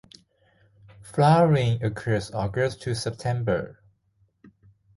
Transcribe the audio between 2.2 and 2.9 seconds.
August